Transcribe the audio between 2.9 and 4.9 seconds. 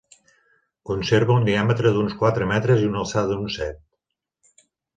una alçada d'uns set.